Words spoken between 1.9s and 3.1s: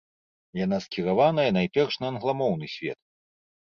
на англамоўны свет.